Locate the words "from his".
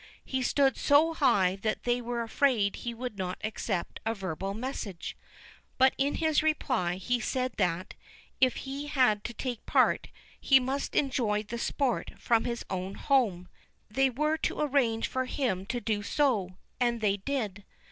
12.17-12.65